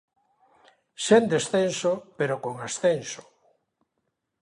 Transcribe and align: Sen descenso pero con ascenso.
Sen 1.05 1.23
descenso 1.33 1.93
pero 2.17 2.35
con 2.43 2.55
ascenso. 2.67 3.21